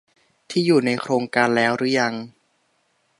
[0.49, 2.13] ที่อยู่ในโครงการแล้วรึยัง